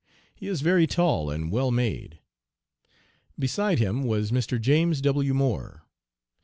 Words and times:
He 0.33 0.47
is 0.47 0.61
very 0.61 0.87
tall 0.87 1.29
and 1.29 1.51
well 1.51 1.69
made. 1.69 2.17
Beside 3.37 3.77
him 3.77 4.03
was 4.03 4.31
Mr. 4.31 4.59
James 4.59 4.99
W. 4.99 5.31
Moore. 5.35 5.83